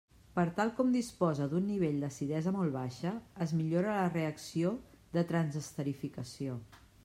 Per 0.37 0.43
tal 0.59 0.69
com 0.77 0.87
disposa 0.95 1.47
d'un 1.51 1.67
nivell 1.71 1.99
d'acidesa 2.05 2.55
molt 2.57 2.75
baixa, 2.77 3.13
es 3.47 3.55
millora 3.61 4.01
la 4.01 4.09
reacció 4.17 4.75
de 5.19 5.29
transesterificació. 5.35 6.61